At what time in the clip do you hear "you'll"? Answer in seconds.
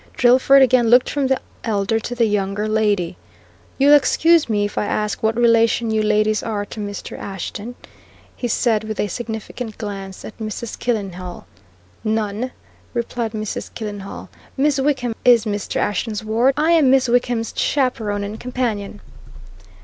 3.77-3.93